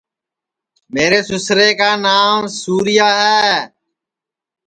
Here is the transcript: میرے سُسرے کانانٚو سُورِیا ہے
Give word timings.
میرے 0.93 1.19
سُسرے 1.27 1.69
کانانٚو 1.79 2.49
سُورِیا 2.59 3.09
ہے 3.21 3.49